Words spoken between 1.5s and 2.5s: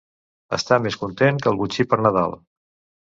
el botxí per Nadal.